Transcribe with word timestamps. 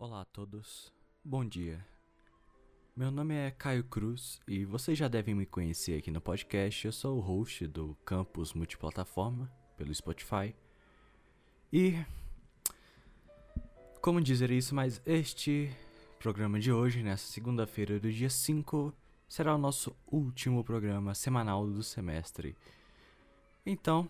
Olá 0.00 0.22
a 0.22 0.24
todos, 0.24 0.90
bom 1.22 1.44
dia. 1.44 1.86
Meu 2.96 3.10
nome 3.10 3.34
é 3.34 3.50
Caio 3.50 3.84
Cruz 3.84 4.40
e 4.48 4.64
vocês 4.64 4.96
já 4.96 5.08
devem 5.08 5.34
me 5.34 5.44
conhecer 5.44 5.98
aqui 5.98 6.10
no 6.10 6.22
podcast. 6.22 6.86
Eu 6.86 6.90
sou 6.90 7.18
o 7.18 7.20
host 7.20 7.66
do 7.66 7.94
Campus 8.02 8.54
Multiplataforma 8.54 9.52
pelo 9.76 9.94
Spotify. 9.94 10.56
E. 11.70 12.02
Como 14.00 14.22
dizer 14.22 14.50
isso, 14.50 14.74
mas 14.74 15.02
este 15.04 15.70
programa 16.18 16.58
de 16.58 16.72
hoje, 16.72 17.02
nessa 17.02 17.30
segunda-feira 17.30 18.00
do 18.00 18.10
dia 18.10 18.30
5, 18.30 18.94
será 19.28 19.54
o 19.54 19.58
nosso 19.58 19.94
último 20.10 20.64
programa 20.64 21.14
semanal 21.14 21.66
do 21.66 21.82
semestre. 21.82 22.56
Então, 23.66 24.08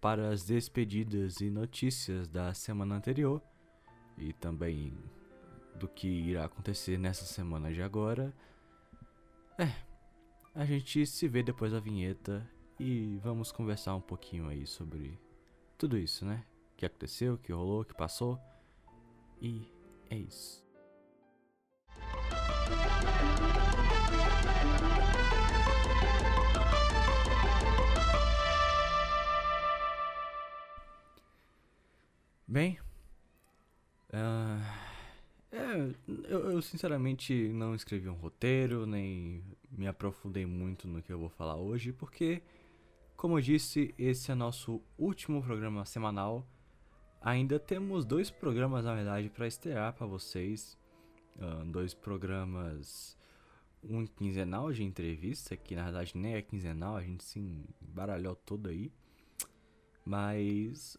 para 0.00 0.28
as 0.28 0.44
despedidas 0.44 1.40
e 1.40 1.50
notícias 1.50 2.28
da 2.28 2.54
semana 2.54 2.94
anterior 2.94 3.42
e 4.20 4.32
também 4.32 4.92
do 5.74 5.88
que 5.88 6.06
irá 6.06 6.44
acontecer 6.44 6.98
nessa 6.98 7.24
semana 7.24 7.72
de 7.72 7.82
agora, 7.82 8.34
é, 9.58 9.72
a 10.54 10.64
gente 10.64 11.06
se 11.06 11.26
vê 11.26 11.42
depois 11.42 11.72
da 11.72 11.80
vinheta 11.80 12.48
e 12.78 13.18
vamos 13.22 13.50
conversar 13.50 13.94
um 13.94 14.00
pouquinho 14.00 14.48
aí 14.48 14.66
sobre 14.66 15.18
tudo 15.78 15.96
isso, 15.96 16.24
né? 16.24 16.44
O 16.72 16.76
que 16.76 16.86
aconteceu, 16.86 17.34
o 17.34 17.38
que 17.38 17.52
rolou, 17.52 17.82
o 17.82 17.84
que 17.84 17.94
passou. 17.94 18.38
E 19.40 19.70
é 20.10 20.16
isso. 20.16 20.64
Bem, 32.46 32.78
uh, 34.12 34.90
é, 35.52 35.94
eu, 36.28 36.50
eu, 36.52 36.62
sinceramente 36.62 37.48
não 37.48 37.74
escrevi 37.74 38.08
um 38.08 38.14
roteiro, 38.14 38.86
nem 38.86 39.42
me 39.70 39.88
aprofundei 39.88 40.46
muito 40.46 40.86
no 40.86 41.02
que 41.02 41.12
eu 41.12 41.18
vou 41.18 41.28
falar 41.28 41.56
hoje, 41.56 41.92
porque, 41.92 42.40
como 43.16 43.36
eu 43.36 43.42
disse, 43.42 43.92
esse 43.98 44.30
é 44.30 44.34
nosso 44.34 44.80
último 44.96 45.42
programa 45.42 45.84
semanal. 45.84 46.46
Ainda 47.20 47.58
temos 47.58 48.04
dois 48.04 48.30
programas, 48.30 48.84
na 48.84 48.94
verdade, 48.94 49.28
para 49.28 49.46
estrear 49.46 49.92
para 49.92 50.06
vocês. 50.06 50.78
Uh, 51.36 51.64
dois 51.64 51.94
programas, 51.94 53.16
um 53.82 54.06
quinzenal 54.06 54.72
de 54.72 54.84
entrevista, 54.84 55.56
que 55.56 55.74
na 55.74 55.84
verdade 55.84 56.12
nem 56.16 56.34
é 56.34 56.42
quinzenal, 56.42 56.96
a 56.96 57.02
gente 57.02 57.24
se 57.24 57.38
embaralhou 57.82 58.36
todo 58.36 58.68
aí. 58.68 58.92
Mas 60.04 60.98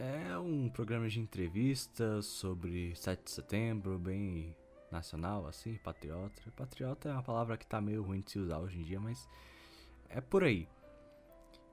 é 0.00 0.38
um 0.38 0.70
programa 0.70 1.08
de 1.10 1.20
entrevistas 1.20 2.24
sobre 2.24 2.96
7 2.96 3.22
de 3.22 3.30
setembro, 3.30 3.98
bem 3.98 4.56
nacional, 4.90 5.46
assim, 5.46 5.74
patriota. 5.76 6.42
Patriota 6.56 7.10
é 7.10 7.12
uma 7.12 7.22
palavra 7.22 7.58
que 7.58 7.66
tá 7.66 7.82
meio 7.82 8.02
ruim 8.02 8.22
de 8.22 8.30
se 8.30 8.38
usar 8.38 8.58
hoje 8.60 8.78
em 8.78 8.82
dia, 8.82 8.98
mas 8.98 9.28
é 10.08 10.18
por 10.18 10.42
aí. 10.42 10.66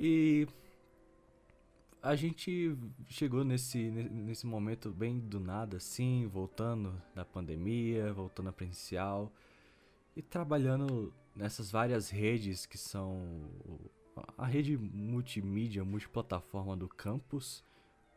E 0.00 0.48
a 2.02 2.16
gente 2.16 2.76
chegou 3.06 3.44
nesse, 3.44 3.88
nesse 3.88 4.46
momento 4.46 4.90
bem 4.90 5.20
do 5.20 5.38
nada, 5.38 5.76
assim, 5.76 6.26
voltando 6.26 7.00
da 7.14 7.24
pandemia, 7.24 8.12
voltando 8.12 8.48
a 8.48 8.52
presencial 8.52 9.32
e 10.16 10.22
trabalhando 10.22 11.14
nessas 11.36 11.70
várias 11.70 12.10
redes 12.10 12.66
que 12.66 12.76
são 12.76 13.48
a 14.36 14.44
rede 14.44 14.76
multimídia, 14.76 15.84
multiplataforma 15.84 16.76
do 16.76 16.88
campus 16.88 17.62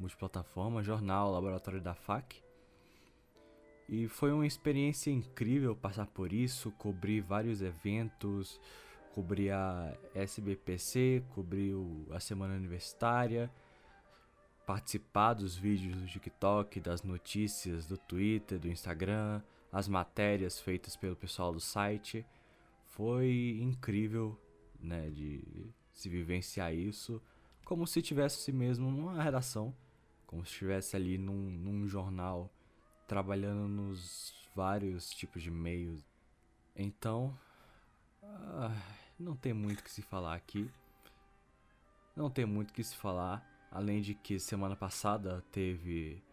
multiplataforma, 0.01 0.83
jornal, 0.83 1.31
laboratório 1.31 1.79
da 1.79 1.93
FAC. 1.93 2.41
E 3.87 4.07
foi 4.07 4.31
uma 4.31 4.47
experiência 4.47 5.11
incrível 5.11 5.75
passar 5.75 6.07
por 6.07 6.33
isso, 6.33 6.71
cobrir 6.71 7.21
vários 7.21 7.61
eventos, 7.61 8.59
cobrir 9.13 9.51
a 9.51 9.95
SBPC, 10.15 11.23
cobrir 11.35 11.75
a 12.11 12.19
Semana 12.19 12.55
Universitária, 12.55 13.51
participar 14.65 15.33
dos 15.33 15.55
vídeos 15.55 15.97
do 15.97 16.07
TikTok, 16.07 16.79
das 16.79 17.03
notícias 17.03 17.85
do 17.85 17.97
Twitter, 17.97 18.57
do 18.57 18.69
Instagram, 18.69 19.41
as 19.71 19.87
matérias 19.87 20.59
feitas 20.59 20.95
pelo 20.95 21.15
pessoal 21.15 21.51
do 21.51 21.59
site. 21.59 22.25
Foi 22.85 23.59
incrível, 23.61 24.37
né, 24.79 25.09
de 25.09 25.43
se 25.91 26.09
vivenciar 26.09 26.73
isso, 26.73 27.21
como 27.65 27.85
se 27.85 28.01
tivesse 28.01 28.51
mesmo 28.51 28.87
uma 28.87 29.21
redação 29.21 29.73
como 30.31 30.45
se 30.45 30.53
estivesse 30.53 30.95
ali 30.95 31.17
num, 31.17 31.51
num 31.51 31.85
jornal, 31.85 32.49
trabalhando 33.05 33.67
nos 33.67 34.33
vários 34.55 35.09
tipos 35.09 35.43
de 35.43 35.51
meios. 35.51 36.01
Então, 36.73 37.37
ah, 38.23 38.73
não 39.19 39.35
tem 39.35 39.53
muito 39.53 39.83
que 39.83 39.91
se 39.91 40.01
falar 40.01 40.33
aqui. 40.33 40.71
Não 42.15 42.29
tem 42.29 42.45
muito 42.45 42.73
que 42.73 42.81
se 42.81 42.95
falar, 42.95 43.45
além 43.69 44.01
de 44.01 44.15
que 44.15 44.39
semana 44.39 44.75
passada 44.75 45.43
teve 45.51 46.23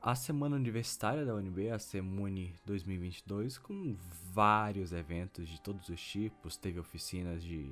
a 0.00 0.14
semana 0.14 0.56
universitária 0.56 1.26
da 1.26 1.34
UNB, 1.34 1.68
a 1.70 1.78
Semune 1.78 2.54
2022, 2.64 3.58
com 3.58 3.94
vários 4.32 4.90
eventos 4.92 5.46
de 5.46 5.60
todos 5.60 5.90
os 5.90 6.00
tipos. 6.00 6.56
Teve 6.56 6.80
oficinas 6.80 7.42
de 7.42 7.70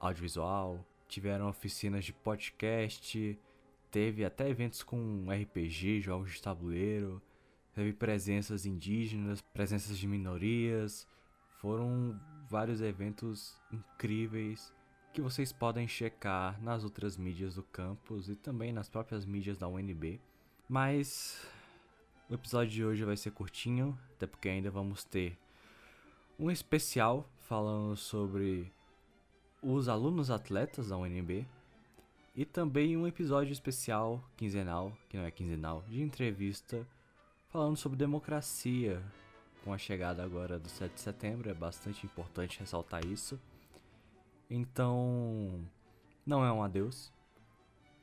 audiovisual, 0.00 0.84
tiveram 1.06 1.48
oficinas 1.48 2.04
de 2.04 2.12
podcast, 2.12 3.38
Teve 3.94 4.24
até 4.24 4.48
eventos 4.48 4.82
com 4.82 5.28
RPG, 5.30 6.00
jogos 6.00 6.32
de 6.32 6.42
tabuleiro, 6.42 7.22
teve 7.72 7.92
presenças 7.92 8.66
indígenas, 8.66 9.40
presenças 9.40 9.96
de 9.96 10.08
minorias. 10.08 11.06
Foram 11.60 12.20
vários 12.50 12.80
eventos 12.80 13.56
incríveis 13.72 14.72
que 15.12 15.20
vocês 15.20 15.52
podem 15.52 15.86
checar 15.86 16.60
nas 16.60 16.82
outras 16.82 17.16
mídias 17.16 17.54
do 17.54 17.62
campus 17.62 18.28
e 18.28 18.34
também 18.34 18.72
nas 18.72 18.88
próprias 18.88 19.24
mídias 19.24 19.56
da 19.56 19.68
UNB. 19.68 20.20
Mas 20.68 21.46
o 22.28 22.34
episódio 22.34 22.72
de 22.72 22.84
hoje 22.84 23.04
vai 23.04 23.16
ser 23.16 23.30
curtinho, 23.30 23.96
até 24.16 24.26
porque 24.26 24.48
ainda 24.48 24.72
vamos 24.72 25.04
ter 25.04 25.38
um 26.36 26.50
especial 26.50 27.30
falando 27.38 27.94
sobre 27.94 28.72
os 29.62 29.88
alunos 29.88 30.32
atletas 30.32 30.88
da 30.88 30.96
UNB 30.96 31.46
e 32.34 32.44
também 32.44 32.96
um 32.96 33.06
episódio 33.06 33.52
especial, 33.52 34.22
quinzenal, 34.36 34.96
que 35.08 35.16
não 35.16 35.24
é 35.24 35.30
quinzenal, 35.30 35.82
de 35.88 36.02
entrevista 36.02 36.86
falando 37.48 37.76
sobre 37.76 37.96
democracia. 37.96 39.00
Com 39.62 39.72
a 39.72 39.78
chegada 39.78 40.22
agora 40.22 40.58
do 40.58 40.68
7 40.68 40.92
de 40.92 41.00
setembro, 41.00 41.48
é 41.48 41.54
bastante 41.54 42.04
importante 42.04 42.58
ressaltar 42.58 43.06
isso. 43.06 43.40
Então, 44.50 45.64
não 46.26 46.44
é 46.44 46.52
um 46.52 46.62
adeus. 46.62 47.12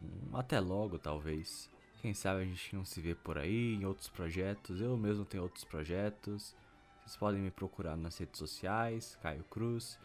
Um 0.02 0.36
até 0.36 0.60
logo, 0.60 0.98
talvez. 0.98 1.70
Quem 2.02 2.14
sabe 2.14 2.42
a 2.42 2.46
gente 2.46 2.76
não 2.76 2.84
se 2.84 3.00
vê 3.00 3.14
por 3.14 3.38
aí 3.38 3.76
em 3.76 3.86
outros 3.86 4.08
projetos. 4.10 4.82
Eu 4.82 4.98
mesmo 4.98 5.24
tenho 5.24 5.44
outros 5.44 5.66
projetos. 5.66 6.56
Vocês 7.02 7.18
podem 7.18 7.42
me 7.42 7.52
procurar 7.52 7.96
nas 7.96 8.18
redes 8.18 8.40
sociais, 8.40 9.20
Caio 9.22 9.44
Cruz 9.44 10.00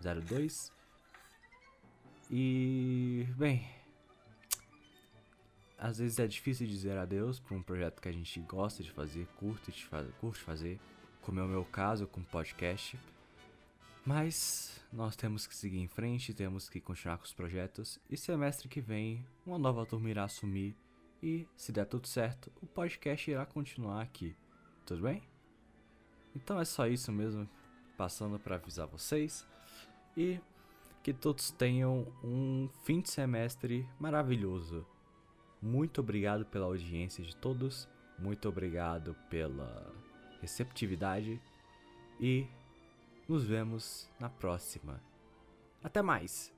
02 0.00 0.77
e, 2.30 3.26
bem, 3.36 3.66
às 5.78 5.98
vezes 5.98 6.18
é 6.18 6.26
difícil 6.26 6.66
dizer 6.66 6.98
adeus 6.98 7.38
para 7.40 7.56
um 7.56 7.62
projeto 7.62 8.02
que 8.02 8.08
a 8.08 8.12
gente 8.12 8.40
gosta 8.40 8.82
de 8.82 8.90
fazer, 8.90 9.26
curte, 9.36 9.70
de 9.70 9.84
fazer, 9.86 10.12
curte 10.20 10.40
fazer, 10.40 10.80
como 11.22 11.40
é 11.40 11.42
o 11.42 11.48
meu 11.48 11.64
caso 11.64 12.06
com 12.06 12.20
o 12.20 12.24
podcast. 12.24 12.98
Mas 14.04 14.84
nós 14.92 15.14
temos 15.14 15.46
que 15.46 15.54
seguir 15.54 15.78
em 15.78 15.86
frente, 15.86 16.34
temos 16.34 16.68
que 16.68 16.80
continuar 16.80 17.18
com 17.18 17.24
os 17.24 17.32
projetos 17.32 17.98
e 18.10 18.16
semestre 18.16 18.68
que 18.68 18.80
vem 18.80 19.24
uma 19.46 19.58
nova 19.58 19.86
turma 19.86 20.10
irá 20.10 20.24
assumir 20.24 20.74
e, 21.22 21.46
se 21.56 21.72
der 21.72 21.86
tudo 21.86 22.06
certo, 22.06 22.50
o 22.60 22.66
podcast 22.66 23.30
irá 23.30 23.44
continuar 23.44 24.02
aqui. 24.02 24.36
Tudo 24.84 25.02
bem? 25.02 25.22
Então 26.34 26.60
é 26.60 26.64
só 26.64 26.86
isso 26.86 27.12
mesmo, 27.12 27.48
passando 27.96 28.38
para 28.38 28.56
avisar 28.56 28.86
vocês. 28.86 29.46
E 30.16 30.40
que 31.08 31.14
todos 31.14 31.50
tenham 31.50 32.06
um 32.22 32.68
fim 32.84 33.00
de 33.00 33.08
semestre 33.08 33.88
maravilhoso. 33.98 34.86
Muito 35.62 36.02
obrigado 36.02 36.44
pela 36.44 36.66
audiência 36.66 37.24
de 37.24 37.34
todos, 37.34 37.88
muito 38.18 38.46
obrigado 38.46 39.16
pela 39.30 39.90
receptividade 40.42 41.40
e 42.20 42.46
nos 43.26 43.42
vemos 43.42 44.06
na 44.20 44.28
próxima. 44.28 45.02
Até 45.82 46.02
mais! 46.02 46.57